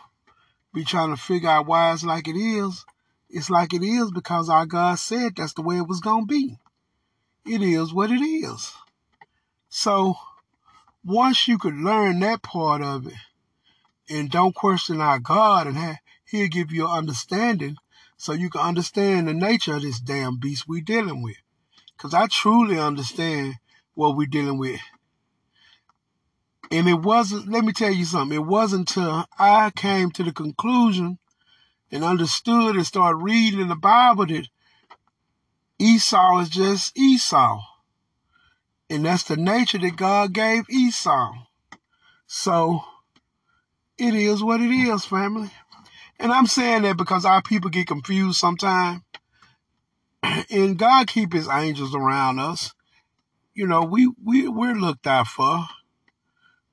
be 0.73 0.83
trying 0.83 1.09
to 1.09 1.21
figure 1.21 1.49
out 1.49 1.67
why 1.67 1.93
it's 1.93 2.03
like 2.03 2.27
it 2.27 2.37
is. 2.37 2.85
It's 3.29 3.49
like 3.49 3.73
it 3.73 3.83
is 3.83 4.11
because 4.11 4.49
our 4.49 4.65
God 4.65 4.99
said 4.99 5.37
that's 5.37 5.53
the 5.53 5.61
way 5.61 5.77
it 5.77 5.87
was 5.87 6.01
to 6.01 6.25
be. 6.27 6.57
It 7.45 7.61
is 7.61 7.93
what 7.93 8.11
it 8.11 8.21
is. 8.21 8.73
So 9.69 10.15
once 11.03 11.47
you 11.47 11.57
could 11.57 11.75
learn 11.75 12.19
that 12.19 12.41
part 12.41 12.81
of 12.81 13.07
it 13.07 13.13
and 14.09 14.29
don't 14.29 14.53
question 14.53 14.99
our 14.99 15.19
God 15.19 15.67
and 15.67 15.77
have, 15.77 15.97
he'll 16.29 16.47
give 16.47 16.71
you 16.71 16.85
an 16.85 16.97
understanding 16.97 17.77
so 18.17 18.33
you 18.33 18.49
can 18.49 18.61
understand 18.61 19.27
the 19.27 19.33
nature 19.33 19.75
of 19.75 19.81
this 19.81 19.99
damn 19.99 20.37
beast 20.37 20.67
we're 20.67 20.81
dealing 20.81 21.21
with. 21.21 21.37
Because 21.95 22.13
I 22.13 22.27
truly 22.27 22.79
understand 22.79 23.55
what 23.93 24.15
we're 24.15 24.27
dealing 24.27 24.57
with. 24.57 24.79
And 26.69 26.87
it 26.87 27.01
wasn't, 27.01 27.49
let 27.49 27.63
me 27.63 27.71
tell 27.71 27.91
you 27.91 28.05
something, 28.05 28.35
it 28.35 28.45
wasn't 28.45 28.89
until 28.89 29.25
I 29.39 29.71
came 29.71 30.11
to 30.11 30.23
the 30.23 30.33
conclusion 30.33 31.17
and 31.91 32.03
understood 32.03 32.75
and 32.75 32.85
started 32.85 33.17
reading 33.17 33.61
in 33.61 33.69
the 33.69 33.75
Bible 33.75 34.25
that 34.27 34.47
Esau 35.79 36.39
is 36.39 36.49
just 36.49 36.97
Esau. 36.97 37.61
And 38.89 39.05
that's 39.05 39.23
the 39.23 39.37
nature 39.37 39.77
that 39.77 39.95
God 39.95 40.33
gave 40.33 40.69
Esau. 40.69 41.33
So 42.25 42.83
it 43.97 44.13
is 44.13 44.43
what 44.43 44.61
it 44.61 44.71
is, 44.71 45.05
family. 45.05 45.51
And 46.19 46.31
I'm 46.31 46.47
saying 46.47 46.83
that 46.83 46.97
because 46.97 47.25
our 47.25 47.41
people 47.41 47.69
get 47.69 47.87
confused 47.87 48.39
sometimes. 48.39 49.01
And 50.49 50.77
God 50.77 51.07
keep 51.07 51.33
his 51.33 51.47
angels 51.47 51.95
around 51.95 52.39
us. 52.39 52.73
You 53.53 53.67
know, 53.67 53.83
we, 53.83 54.11
we, 54.23 54.47
we're 54.47 54.75
looked 54.75 55.07
out 55.07 55.27
for. 55.27 55.65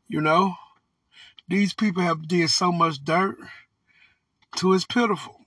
You 0.09 0.21
know, 0.21 0.55
these 1.49 1.75
people 1.75 2.03
have 2.03 2.29
did 2.29 2.51
so 2.51 2.73
much 2.73 3.03
dirt 3.03 3.37
to 4.57 4.73
it's 4.73 4.85
pitiful. 4.85 5.41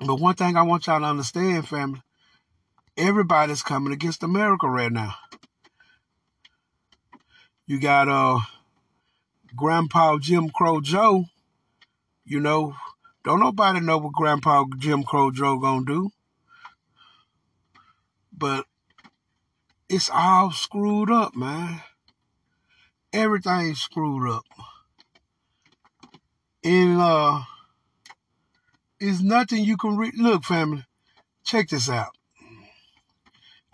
But 0.00 0.20
one 0.20 0.34
thing 0.34 0.56
I 0.56 0.62
want 0.62 0.86
y'all 0.86 1.00
to 1.00 1.06
understand, 1.06 1.68
family, 1.68 2.02
everybody's 2.96 3.62
coming 3.62 3.92
against 3.92 4.22
America 4.22 4.68
right 4.68 4.92
now. 4.92 5.14
You 7.66 7.80
got 7.80 8.08
uh 8.08 8.40
Grandpa 9.56 10.18
Jim 10.18 10.50
Crow 10.50 10.80
Joe. 10.80 11.26
You 12.24 12.40
know, 12.40 12.74
don't 13.22 13.40
nobody 13.40 13.80
know 13.80 13.98
what 13.98 14.12
Grandpa 14.14 14.64
Jim 14.78 15.02
Crow 15.02 15.30
Joe 15.30 15.58
gonna 15.58 15.84
do. 15.84 16.10
But 18.32 18.66
it's 19.88 20.10
all 20.12 20.50
screwed 20.50 21.10
up, 21.10 21.36
man. 21.36 21.80
Everything's 23.12 23.80
screwed 23.80 24.30
up. 24.30 24.44
And 26.64 27.00
uh 27.00 27.42
it's 28.98 29.20
nothing 29.20 29.64
you 29.64 29.76
can 29.76 29.96
read. 29.96 30.14
Look, 30.16 30.44
family, 30.44 30.84
check 31.44 31.68
this 31.68 31.90
out. 31.90 32.16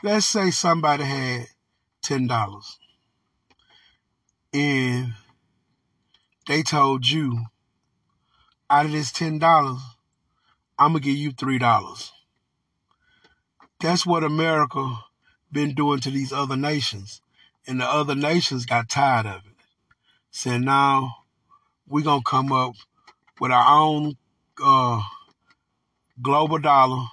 Let's 0.03 0.27
say 0.27 0.51
somebody 0.51 1.05
had 1.05 1.47
ten 2.03 2.27
dollars 2.27 2.79
and 4.53 5.13
they 6.49 6.63
told 6.63 7.09
you 7.09 7.45
out 8.71 8.87
of 8.87 8.93
this 8.93 9.11
ten 9.11 9.39
dollars, 9.39 9.81
I'm 10.79 10.93
gonna 10.93 11.01
give 11.01 11.17
you 11.17 11.33
three 11.33 11.59
dollars. 11.59 12.13
That's 13.81 14.07
what 14.07 14.23
America 14.23 14.99
been 15.51 15.75
doing 15.75 16.01
to 16.01 16.11
these 16.11 16.33
other 16.33 16.57
nations. 16.57 17.21
And 17.67 17.81
the 17.81 17.85
other 17.85 18.15
nations 18.15 18.65
got 18.67 18.89
tired 18.89 19.27
of 19.27 19.43
it. 19.47 19.57
Said 20.31 20.63
now 20.63 21.17
we're 21.87 22.05
gonna 22.05 22.23
come 22.25 22.53
up 22.53 22.75
with 23.41 23.51
our 23.51 23.81
own 23.81 24.17
uh, 24.63 25.03
global 26.23 26.59
dollar. 26.59 27.05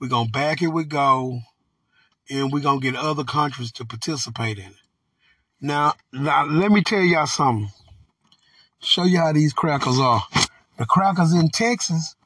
We're 0.00 0.08
gonna 0.08 0.30
back 0.30 0.62
it 0.62 0.68
with 0.68 0.88
gold, 0.88 1.40
and 2.30 2.52
we're 2.52 2.60
gonna 2.60 2.80
get 2.80 2.96
other 2.96 3.24
countries 3.24 3.70
to 3.72 3.84
participate 3.84 4.58
in 4.58 4.66
it. 4.66 4.74
Now, 5.60 5.94
now 6.12 6.46
let 6.46 6.70
me 6.72 6.82
tell 6.82 7.00
y'all 7.00 7.26
something. 7.26 7.70
Show 8.80 9.04
you 9.04 9.18
how 9.18 9.32
these 9.32 9.52
crackers 9.52 9.98
are. 9.98 10.22
The 10.76 10.86
crackers 10.86 11.32
in 11.32 11.50
Texas, 11.50 12.16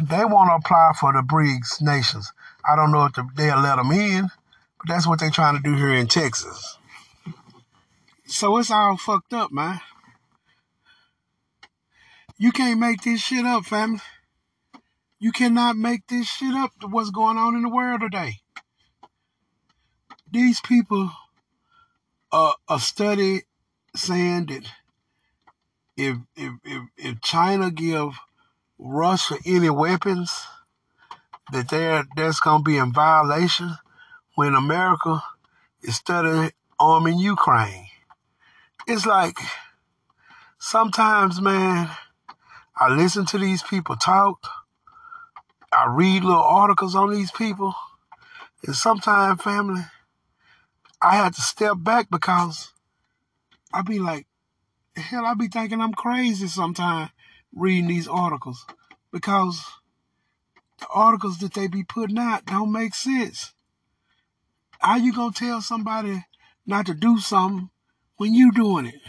they 0.00 0.24
want 0.24 0.50
to 0.50 0.54
apply 0.54 0.92
for 0.98 1.12
the 1.12 1.20
BRICS 1.20 1.80
nations. 1.80 2.32
I 2.68 2.76
don't 2.76 2.92
know 2.92 3.04
if 3.04 3.12
they'll 3.36 3.60
let 3.60 3.76
them 3.76 3.92
in, 3.92 4.30
but 4.78 4.88
that's 4.88 5.06
what 5.06 5.20
they're 5.20 5.30
trying 5.30 5.56
to 5.56 5.62
do 5.62 5.76
here 5.76 5.94
in 5.94 6.08
Texas. 6.08 6.78
So 8.26 8.58
it's 8.58 8.70
all 8.70 8.96
fucked 8.96 9.32
up, 9.32 9.52
man. 9.52 9.80
You 12.38 12.50
can't 12.50 12.80
make 12.80 13.02
this 13.02 13.20
shit 13.20 13.44
up, 13.44 13.64
family. 13.64 14.00
You 15.20 15.30
cannot 15.30 15.76
make 15.76 16.08
this 16.08 16.26
shit 16.26 16.54
up 16.54 16.72
what's 16.88 17.10
going 17.10 17.36
on 17.36 17.54
in 17.54 17.62
the 17.62 17.68
world 17.68 18.00
today. 18.00 18.38
These 20.28 20.60
people, 20.60 21.12
uh, 22.32 22.52
a 22.68 22.80
study 22.80 23.42
saying 23.94 24.46
that 24.46 24.64
if 25.96 26.16
if 26.36 26.52
if, 27.12 27.20
China 27.20 27.70
give 27.70 28.18
Russia 28.78 29.36
any 29.44 29.70
weapons, 29.70 30.46
that 31.52 31.68
they're 31.68 32.04
that's 32.16 32.40
gonna 32.40 32.62
be 32.62 32.78
in 32.78 32.92
violation 32.92 33.76
when 34.34 34.54
America 34.54 35.22
is 35.82 35.96
studying 35.96 36.50
arming 36.78 37.18
Ukraine. 37.18 37.86
It's 38.86 39.06
like 39.06 39.38
sometimes, 40.58 41.40
man, 41.40 41.90
I 42.76 42.88
listen 42.88 43.26
to 43.26 43.38
these 43.38 43.62
people 43.62 43.96
talk. 43.96 44.46
I 45.72 45.86
read 45.88 46.24
little 46.24 46.42
articles 46.42 46.94
on 46.94 47.12
these 47.12 47.30
people. 47.30 47.74
And 48.66 48.76
sometimes, 48.76 49.42
family, 49.42 49.82
I 51.00 51.16
had 51.16 51.34
to 51.34 51.40
step 51.40 51.76
back 51.78 52.08
because 52.10 52.72
I 53.72 53.82
be 53.82 53.98
like, 53.98 54.26
hell, 55.00 55.24
I 55.24 55.34
be 55.34 55.48
thinking 55.48 55.80
I'm 55.80 55.94
crazy 55.94 56.48
sometimes 56.48 57.10
reading 57.54 57.88
these 57.88 58.08
articles 58.08 58.66
because 59.10 59.64
the 60.78 60.86
articles 60.92 61.38
that 61.38 61.54
they 61.54 61.68
be 61.68 61.84
putting 61.84 62.18
out 62.18 62.44
don't 62.46 62.72
make 62.72 62.94
sense. 62.94 63.54
How 64.80 64.96
you 64.96 65.12
gonna 65.12 65.32
tell 65.32 65.60
somebody 65.60 66.24
not 66.66 66.86
to 66.86 66.94
do 66.94 67.18
something 67.18 67.70
when 68.16 68.34
you 68.34 68.52
doing 68.52 68.86
it? 68.86 69.00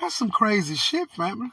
That's 0.00 0.14
some 0.14 0.30
crazy 0.30 0.74
shit, 0.74 1.10
family. 1.10 1.50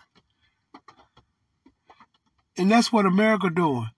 And 2.58 2.72
that's 2.72 2.92
what 2.92 3.06
America 3.06 3.50
doing. 3.50 3.89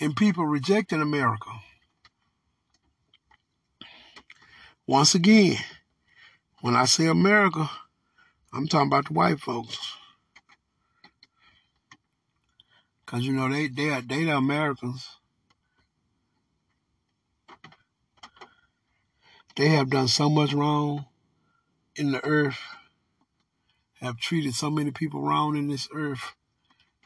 And 0.00 0.16
people 0.16 0.46
rejecting 0.46 1.02
America. 1.02 1.50
Once 4.86 5.14
again, 5.14 5.56
when 6.60 6.76
I 6.76 6.84
say 6.84 7.06
America, 7.06 7.70
I'm 8.52 8.68
talking 8.68 8.88
about 8.88 9.08
the 9.08 9.14
white 9.14 9.40
folks. 9.40 9.78
Cause 13.06 13.22
you 13.22 13.32
know 13.32 13.48
they 13.48 13.68
they 13.68 13.88
are 13.88 14.02
they 14.02 14.24
the 14.24 14.36
Americans. 14.36 15.08
They 19.56 19.68
have 19.68 19.88
done 19.88 20.08
so 20.08 20.28
much 20.28 20.52
wrong 20.52 21.06
in 21.96 22.12
the 22.12 22.22
earth, 22.22 22.58
have 24.00 24.18
treated 24.18 24.54
so 24.54 24.70
many 24.70 24.90
people 24.90 25.22
wrong 25.22 25.56
in 25.56 25.68
this 25.68 25.88
earth, 25.94 26.34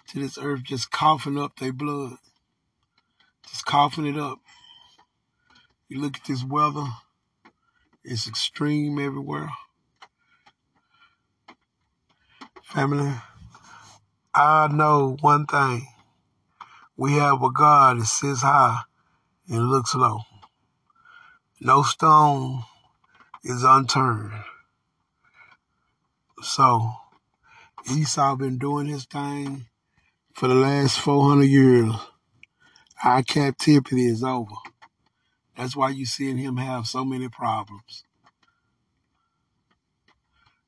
to 0.09 0.19
this 0.19 0.37
earth 0.37 0.65
just 0.65 0.91
coughing 0.91 1.39
up 1.39 1.59
their 1.59 1.73
blood. 1.73 2.17
Just 3.49 3.67
coughing 3.67 4.07
it 4.07 4.19
up. 4.19 4.41
You 5.89 6.01
look 6.01 6.17
at 6.17 6.25
this 6.25 6.43
weather, 6.43 6.87
it's 8.11 8.27
extreme 8.27 8.99
everywhere. 8.99 9.51
Family, 12.63 13.13
I 14.35 14.69
know 14.69 15.19
one 15.21 15.45
thing. 15.47 15.87
We 16.97 17.15
have 17.15 17.43
a 17.43 17.51
God 17.53 18.01
that 18.01 18.07
sits 18.07 18.41
high 18.41 18.81
and 19.49 19.69
looks 19.69 19.95
low. 19.95 20.21
No 21.61 21.83
stone 21.83 22.65
is 23.45 23.63
unturned. 23.63 24.33
So 26.43 26.93
Esau 27.91 28.37
been 28.37 28.57
doing 28.57 28.87
his 28.87 29.05
thing 29.05 29.67
for 30.33 30.49
the 30.49 30.55
last 30.55 30.99
400 30.99 31.45
years. 31.45 31.93
Our 33.05 33.23
captivity 33.23 34.07
is 34.07 34.25
over. 34.25 34.55
That's 35.59 35.75
why 35.75 35.91
you're 35.91 36.07
seeing 36.07 36.37
him 36.37 36.57
have 36.59 36.87
so 36.87 37.05
many 37.05 37.29
problems. 37.29 38.05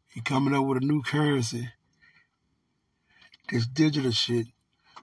He 0.09 0.21
coming 0.21 0.53
up 0.53 0.65
with 0.65 0.83
a 0.83 0.85
new 0.85 1.01
currency, 1.01 1.69
this 3.49 3.69
digital 3.69 4.11
shit, 4.11 4.49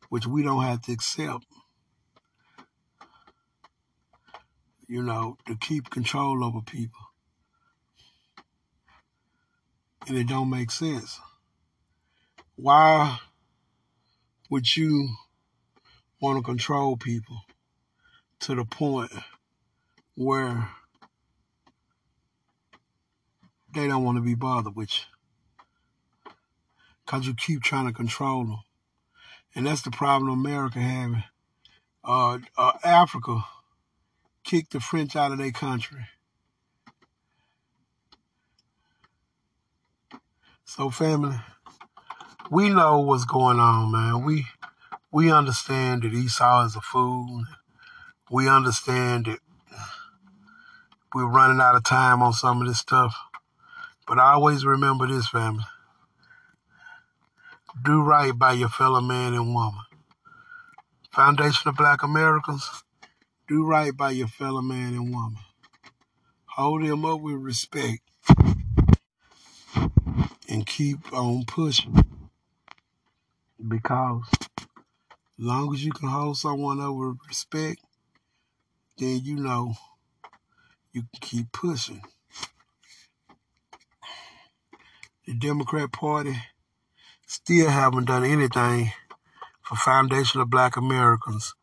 which 0.09 0.27
we 0.27 0.43
don't 0.43 0.63
have 0.63 0.81
to 0.81 0.91
accept. 0.91 1.45
You 4.89 5.03
know, 5.03 5.37
to 5.47 5.55
keep 5.55 5.89
control 5.89 6.43
over 6.43 6.59
people. 6.59 6.99
And 10.05 10.17
it 10.17 10.27
don't 10.27 10.49
make 10.49 10.71
sense. 10.71 11.17
Why 12.57 13.19
would 14.49 14.75
you 14.75 15.15
want 16.19 16.39
to 16.39 16.43
control 16.43 16.97
people 16.97 17.37
to 18.41 18.53
the 18.53 18.65
point 18.65 19.13
where 20.17 20.67
they 23.75 23.87
don't 23.87 24.03
want 24.03 24.17
to 24.17 24.23
be 24.23 24.33
bothered 24.33 24.75
with 24.75 24.89
you. 24.91 26.31
Because 27.05 27.27
you 27.27 27.35
keep 27.35 27.61
trying 27.61 27.85
to 27.85 27.93
control 27.93 28.43
them. 28.43 28.59
And 29.53 29.67
that's 29.67 29.83
the 29.83 29.91
problem 29.91 30.29
America 30.29 30.79
having. 30.79 31.23
Uh, 32.03 32.39
uh, 32.57 32.71
Africa 32.83 33.43
kicked 34.43 34.73
the 34.73 34.79
French 34.79 35.15
out 35.15 35.31
of 35.31 35.37
their 35.37 35.51
country. 35.51 36.07
So, 40.65 40.89
family, 40.89 41.37
we 42.49 42.69
know 42.69 42.99
what's 43.01 43.25
going 43.25 43.59
on, 43.59 43.91
man. 43.91 44.25
We 44.25 44.47
we 45.11 45.31
understand 45.31 46.01
that 46.01 46.13
Esau 46.13 46.65
is 46.65 46.75
a 46.75 46.81
fool. 46.81 47.43
We 48.31 48.49
understand 48.49 49.25
that 49.25 49.39
we're 51.13 51.27
running 51.27 51.61
out 51.61 51.75
of 51.75 51.83
time 51.83 52.21
on 52.21 52.33
some 52.33 52.61
of 52.61 52.67
this 52.67 52.79
stuff. 52.79 53.15
But 54.07 54.19
I 54.19 54.33
always 54.33 54.65
remember 54.65 55.07
this, 55.07 55.27
family. 55.27 55.63
Do 57.83 58.01
right 58.01 58.37
by 58.37 58.53
your 58.53 58.69
fellow 58.69 59.01
man 59.01 59.33
and 59.33 59.53
woman. 59.53 59.81
Foundation 61.11 61.69
of 61.69 61.75
Black 61.75 62.03
Americans, 62.03 62.83
do 63.47 63.65
right 63.65 63.95
by 63.95 64.11
your 64.11 64.27
fellow 64.27 64.61
man 64.61 64.93
and 64.93 65.13
woman. 65.13 65.39
Hold 66.45 66.83
them 66.83 67.05
up 67.05 67.21
with 67.21 67.35
respect 67.35 68.01
and 70.47 70.65
keep 70.65 71.13
on 71.13 71.45
pushing. 71.45 72.03
Because 73.67 74.23
long 75.37 75.73
as 75.73 75.83
you 75.83 75.91
can 75.91 76.09
hold 76.09 76.37
someone 76.37 76.79
up 76.79 76.95
with 76.95 77.17
respect, 77.27 77.81
then 78.97 79.21
you 79.23 79.35
know 79.35 79.73
you 80.97 81.03
can 81.13 81.19
keep 81.21 81.51
pushing. 81.51 82.01
The 85.27 85.35
Democrat 85.35 85.91
Party 85.91 86.35
still 87.27 87.69
haven't 87.69 88.05
done 88.05 88.25
anything 88.25 88.91
for 89.61 89.75
Foundation 89.75 90.41
of 90.41 90.49
Black 90.49 90.75
Americans. 90.75 91.53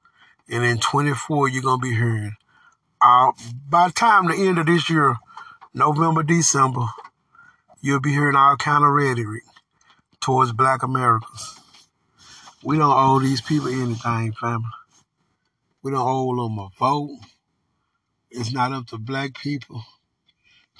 And 0.49 0.63
in 0.63 0.79
24, 0.79 1.49
you're 1.49 1.63
going 1.63 1.81
to 1.81 1.83
be 1.83 1.97
hearing. 1.97 2.35
Uh, 3.01 3.33
by 3.69 3.89
the 3.89 3.95
time 3.95 4.29
the 4.29 4.37
end 4.37 4.59
of 4.59 4.67
this 4.67 4.89
year, 4.89 5.17
November, 5.73 6.23
December, 6.23 6.87
you'll 7.81 8.01
be 8.01 8.13
hearing 8.13 8.37
all 8.37 8.57
kind 8.57 8.85
of 8.85 8.91
rhetoric 8.93 9.43
towards 10.21 10.53
black 10.53 10.85
Americans. 10.85 11.59
We 12.63 12.79
don't 12.79 12.97
owe 12.97 13.19
these 13.19 13.41
people 13.41 13.69
anything, 13.69 14.33
family. 14.33 14.69
We 15.83 15.91
don't 15.91 16.07
owe 16.07 16.37
them 16.37 16.59
a 16.59 16.69
vote. 16.79 17.19
It's 18.37 18.53
not 18.53 18.73
up 18.73 18.89
to 18.89 18.99
black 18.99 19.39
people 19.39 19.85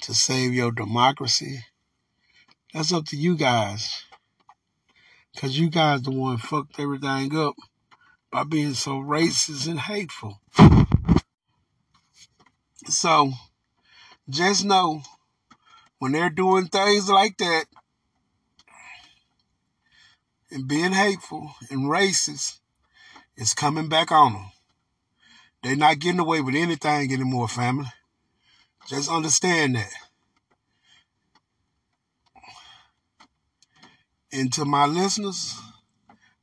to 0.01 0.13
save 0.13 0.53
your 0.53 0.73
democracy. 0.73 1.63
That's 2.73 2.91
up 2.91 3.05
to 3.05 3.15
you 3.15 3.37
guys. 3.37 4.03
Cause 5.37 5.57
you 5.57 5.69
guys 5.69 6.01
the 6.01 6.11
one 6.11 6.37
fucked 6.37 6.77
everything 6.81 7.33
up 7.37 7.55
by 8.29 8.43
being 8.43 8.73
so 8.73 8.95
racist 8.99 9.69
and 9.69 9.79
hateful. 9.79 10.41
So 12.87 13.31
just 14.29 14.65
know 14.65 15.03
when 15.99 16.11
they're 16.11 16.29
doing 16.29 16.65
things 16.65 17.09
like 17.09 17.37
that 17.37 17.67
and 20.51 20.67
being 20.67 20.91
hateful 20.91 21.55
and 21.69 21.89
racist, 21.89 22.59
it's 23.37 23.53
coming 23.53 23.87
back 23.87 24.11
on 24.11 24.33
them. 24.33 24.51
They're 25.65 25.75
not 25.75 25.97
getting 25.97 26.19
away 26.19 26.41
with 26.41 26.53
anything 26.53 27.11
anymore, 27.11 27.47
family. 27.47 27.87
Just 28.87 29.09
understand 29.09 29.73
that. 29.75 29.91
And 34.31 34.53
to 34.53 34.63
my 34.63 34.85
listeners, 34.85 35.59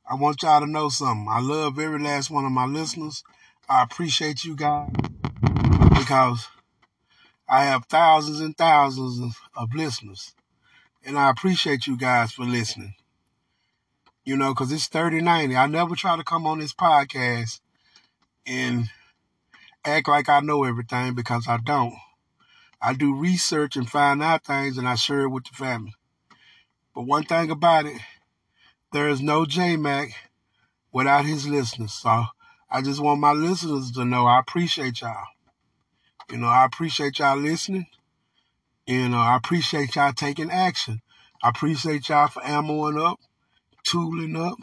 I 0.05 0.15
want 0.15 0.43
y'all 0.43 0.59
to 0.59 0.67
know 0.67 0.89
something. 0.89 1.27
I 1.29 1.39
love 1.39 1.79
every 1.79 2.03
last 2.03 2.31
one 2.31 2.43
of 2.43 2.51
my 2.51 2.65
listeners. 2.65 3.23
I 3.69 3.83
appreciate 3.83 4.43
you 4.43 4.57
guys 4.57 4.91
because 5.97 6.49
I 7.47 7.63
have 7.63 7.85
thousands 7.85 8.41
and 8.41 8.57
thousands 8.57 9.37
of 9.55 9.73
listeners. 9.73 10.35
And 11.05 11.17
I 11.17 11.29
appreciate 11.29 11.87
you 11.87 11.95
guys 11.95 12.33
for 12.33 12.43
listening. 12.43 12.95
You 14.25 14.35
know, 14.35 14.53
because 14.53 14.73
it's 14.73 14.87
3090. 14.87 15.55
I 15.55 15.67
never 15.67 15.95
try 15.95 16.17
to 16.17 16.25
come 16.25 16.45
on 16.45 16.59
this 16.59 16.73
podcast 16.73 17.61
and 18.45 18.89
act 19.85 20.07
like 20.07 20.29
I 20.29 20.39
know 20.39 20.63
everything 20.63 21.13
because 21.15 21.47
I 21.47 21.57
don't. 21.57 21.95
I 22.81 22.93
do 22.93 23.15
research 23.15 23.75
and 23.75 23.89
find 23.89 24.21
out 24.21 24.43
things 24.45 24.77
and 24.77 24.87
I 24.87 24.95
share 24.95 25.21
it 25.21 25.29
with 25.29 25.45
the 25.45 25.53
family. 25.53 25.93
But 26.93 27.03
one 27.03 27.23
thing 27.23 27.49
about 27.49 27.85
it, 27.85 27.99
there 28.91 29.09
is 29.09 29.21
no 29.21 29.45
J 29.45 29.77
Mac 29.77 30.09
without 30.91 31.25
his 31.25 31.47
listeners. 31.47 31.93
So 31.93 32.25
I 32.69 32.81
just 32.81 32.99
want 32.99 33.19
my 33.19 33.31
listeners 33.31 33.91
to 33.93 34.05
know 34.05 34.25
I 34.25 34.39
appreciate 34.39 35.01
y'all. 35.01 35.25
You 36.29 36.37
know, 36.37 36.47
I 36.47 36.65
appreciate 36.65 37.19
y'all 37.19 37.37
listening. 37.37 37.87
You 38.85 39.09
know, 39.09 39.17
I 39.17 39.37
appreciate 39.37 39.95
y'all 39.95 40.13
taking 40.13 40.51
action. 40.51 41.01
I 41.41 41.49
appreciate 41.49 42.09
y'all 42.09 42.27
for 42.27 42.41
ammoing 42.41 43.03
up, 43.03 43.19
tooling 43.83 44.35
up. 44.35 44.57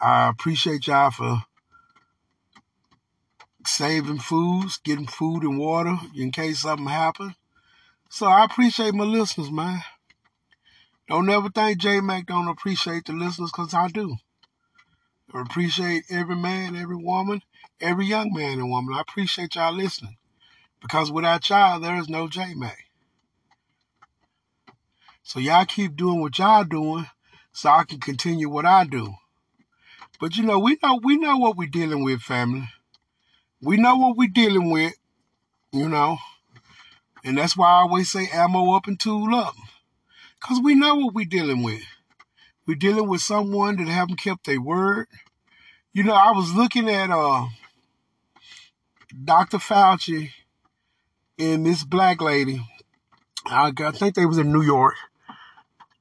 I 0.00 0.28
appreciate 0.28 0.86
y'all 0.86 1.10
for 1.10 1.42
saving 3.66 4.18
foods, 4.18 4.78
getting 4.78 5.06
food 5.06 5.42
and 5.42 5.58
water 5.58 5.96
in 6.16 6.30
case 6.30 6.60
something 6.60 6.86
happens. 6.86 7.34
So 8.08 8.26
I 8.26 8.44
appreciate 8.44 8.94
my 8.94 9.04
listeners, 9.04 9.50
man. 9.50 9.82
Don't 11.08 11.28
ever 11.28 11.48
think 11.48 11.78
J 11.78 12.00
Mac 12.00 12.26
don't 12.26 12.48
appreciate 12.48 13.04
the 13.04 13.12
listeners, 13.12 13.50
cause 13.50 13.74
I 13.74 13.88
do. 13.88 14.16
I 15.32 15.42
appreciate 15.42 16.04
every 16.10 16.36
man, 16.36 16.76
every 16.76 16.96
woman, 16.96 17.42
every 17.80 18.06
young 18.06 18.32
man 18.32 18.58
and 18.58 18.70
woman. 18.70 18.94
I 18.94 19.00
appreciate 19.00 19.54
y'all 19.54 19.72
listening. 19.72 20.16
Because 20.80 21.12
without 21.12 21.48
y'all, 21.48 21.78
there 21.78 21.96
is 21.96 22.08
no 22.08 22.26
J 22.26 22.54
Mac. 22.54 22.86
So 25.22 25.38
y'all 25.38 25.66
keep 25.66 25.96
doing 25.96 26.20
what 26.20 26.38
y'all 26.38 26.64
doing 26.64 27.06
so 27.52 27.70
I 27.70 27.84
can 27.84 28.00
continue 28.00 28.48
what 28.48 28.66
I 28.66 28.84
do. 28.84 29.14
But 30.18 30.36
you 30.36 30.44
know, 30.44 30.58
we 30.58 30.78
know 30.82 30.98
we 31.02 31.16
know 31.16 31.36
what 31.36 31.56
we're 31.56 31.68
dealing 31.68 32.02
with, 32.02 32.22
family. 32.22 32.68
We 33.62 33.76
know 33.76 33.96
what 33.96 34.16
we're 34.16 34.28
dealing 34.28 34.70
with, 34.70 34.94
you 35.72 35.88
know. 35.88 36.18
And 37.24 37.36
that's 37.36 37.56
why 37.56 37.68
I 37.68 37.80
always 37.82 38.10
say 38.10 38.28
ammo 38.32 38.72
up 38.72 38.86
and 38.86 38.98
tool 38.98 39.34
up. 39.34 39.54
Because 40.40 40.60
we 40.62 40.74
know 40.74 40.94
what 40.94 41.14
we're 41.14 41.26
dealing 41.26 41.62
with. 41.62 41.82
We're 42.66 42.76
dealing 42.76 43.08
with 43.08 43.20
someone 43.20 43.76
that 43.76 43.88
haven't 43.88 44.20
kept 44.20 44.46
their 44.46 44.60
word. 44.60 45.08
You 45.92 46.04
know, 46.04 46.14
I 46.14 46.30
was 46.30 46.54
looking 46.54 46.88
at 46.88 47.10
uh 47.10 47.46
Dr. 49.24 49.58
Fauci 49.58 50.30
and 51.38 51.66
this 51.66 51.84
black 51.84 52.22
lady. 52.22 52.64
I, 53.44 53.72
I 53.76 53.90
think 53.90 54.14
they 54.14 54.26
was 54.26 54.38
in 54.38 54.52
New 54.52 54.62
York. 54.62 54.94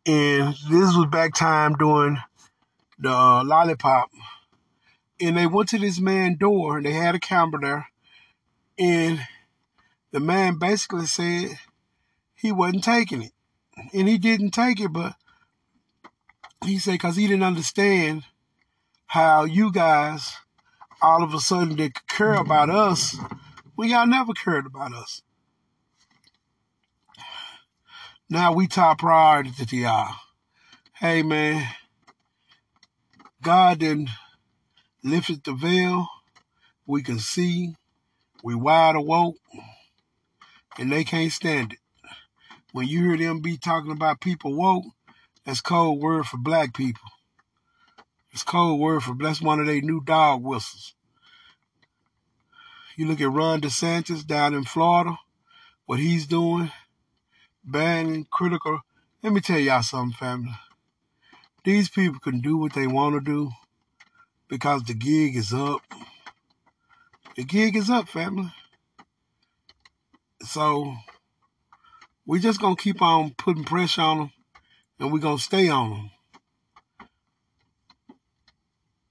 And 0.06 0.54
this 0.69 0.95
was 0.95 1.08
back 1.12 1.34
time 1.34 1.76
doing 1.76 2.17
the 3.00 3.12
uh, 3.12 3.43
lollipop. 3.43 4.10
And 5.22 5.38
they 5.38 5.48
went 5.48 5.70
to 5.70 5.78
this 5.78 6.00
man's 6.00 6.38
door 6.38 6.78
and 6.78 6.86
they 6.86 6.94
had 6.94 7.16
a 7.16 7.20
camera 7.20 7.60
there. 7.62 7.88
And 8.78 9.20
the 10.12 10.20
man 10.20 10.58
basically 10.58 11.06
said 11.06 11.60
he 12.36 12.52
wasn't 12.52 12.84
taking 12.84 13.24
it. 13.24 13.34
And 13.94 14.08
he 14.08 14.18
didn't 14.18 14.52
take 14.52 14.80
it, 14.80 14.94
but 14.94 15.16
he 16.64 16.80
said 16.80 16.94
because 16.94 17.16
he 17.16 17.28
didn't 17.28 17.44
understand 17.44 18.24
how 19.08 19.44
you 19.44 19.72
guys 19.72 20.36
all 21.02 21.24
of 21.24 21.34
a 21.34 21.40
sudden 21.40 21.76
they 21.76 21.92
care 22.08 22.36
about 22.36 22.70
us 22.70 23.18
when 23.76 23.90
y'all 23.90 24.06
never 24.06 24.34
cared 24.34 24.66
about 24.66 24.94
us. 24.94 25.22
Now 28.30 28.54
we 28.54 28.68
top 28.68 29.00
priority 29.00 29.52
to 29.52 29.76
y'all. 29.76 30.14
Hey 30.94 31.24
man, 31.24 31.68
God 33.42 33.80
then 33.80 34.10
lifted 35.04 35.44
the 35.44 35.54
veil. 35.54 36.08
We 36.86 37.04
can 37.04 37.20
see. 37.20 37.76
We 38.44 38.56
wide 38.56 38.96
awoke. 38.96 39.38
And 40.78 40.92
they 40.92 41.04
can't 41.04 41.32
stand 41.32 41.74
it. 41.74 41.80
When 42.72 42.88
you 42.88 43.04
hear 43.04 43.18
them 43.18 43.42
be 43.42 43.58
talking 43.58 43.92
about 43.92 44.22
people 44.22 44.54
woke, 44.54 44.86
that's 45.46 45.62
code 45.62 46.00
word 46.00 46.26
for 46.26 46.38
black 46.38 46.74
people. 46.74 47.10
It's 48.32 48.44
code 48.44 48.80
word 48.80 49.04
for 49.04 49.16
that's 49.20 49.42
one 49.42 49.60
of 49.60 49.66
their 49.66 49.82
new 49.82 50.02
dog 50.04 50.44
whistles. 50.44 50.94
You 52.96 53.08
look 53.08 53.22
at 53.22 53.32
Ron 53.32 53.62
DeSantis 53.62 54.26
down 54.26 54.54
in 54.54 54.66
Florida, 54.66 55.18
what 55.86 56.00
he's 56.00 56.28
doing, 56.28 56.72
banning 57.64 58.28
critical. 58.30 58.82
Let 59.24 59.34
me 59.34 59.42
tell 59.42 59.58
y'all 59.58 59.82
something, 59.82 60.16
family. 60.16 60.54
These 61.64 61.90
people 61.90 62.20
can 62.20 62.40
do 62.40 62.58
what 62.58 62.74
they 62.74 62.88
want 62.88 63.16
to 63.16 63.22
do 63.22 63.52
because 64.50 64.84
the 64.84 64.94
gig 64.94 65.36
is 65.36 65.54
up. 65.54 65.82
The 67.36 67.44
gig 67.46 67.76
is 67.76 67.90
up, 67.90 68.10
family. 68.10 68.52
So 70.42 70.96
we 72.26 72.40
just 72.40 72.60
gonna 72.60 72.76
keep 72.76 73.02
on 73.02 73.32
putting 73.38 73.64
pressure 73.64 74.02
on 74.02 74.18
them, 74.18 74.32
and 75.00 75.14
we're 75.14 75.20
gonna 75.20 75.38
stay 75.38 75.70
on 75.70 75.90
them. 75.92 76.12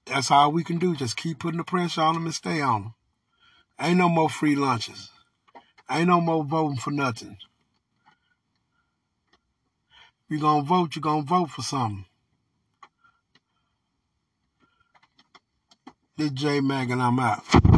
That's 0.05 0.31
all 0.31 0.51
we 0.51 0.63
can 0.63 0.77
do. 0.77 0.95
Just 0.95 1.17
keep 1.17 1.39
putting 1.39 1.59
the 1.59 1.63
pressure 1.63 2.01
on 2.01 2.15
them 2.15 2.25
and 2.25 2.35
stay 2.35 2.61
on 2.61 2.81
them. 2.81 2.93
Ain't 3.79 3.97
no 3.97 4.09
more 4.09 4.29
free 4.29 4.55
lunches. 4.55 5.11
Ain't 5.89 6.07
no 6.07 6.19
more 6.19 6.43
voting 6.43 6.77
for 6.77 6.91
nothing. 6.91 7.37
You're 10.27 10.41
gonna 10.41 10.63
vote, 10.63 10.95
you're 10.95 11.01
gonna 11.01 11.23
vote 11.23 11.49
for 11.51 11.61
something. 11.61 12.05
This 16.19 16.31
J 16.31 16.59
Mac 16.59 16.89
and 16.89 17.01
I'm 17.01 17.17
out. 17.17 17.68